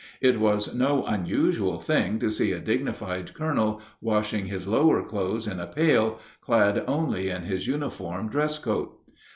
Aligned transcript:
It 0.19 0.39
was 0.39 0.73
no 0.73 1.05
unusual 1.05 1.79
thing 1.79 2.17
to 2.21 2.31
see 2.31 2.51
a 2.53 2.59
dignified 2.59 3.35
colonel 3.35 3.83
washing 4.01 4.47
his 4.47 4.67
lower 4.67 5.03
clothes 5.03 5.45
in 5.45 5.59
a 5.59 5.67
pail, 5.67 6.17
clad 6.43 6.83
only 6.87 7.29
in 7.29 7.43
his 7.43 7.67
uniform 7.67 8.27
dresscoat. 8.27 8.97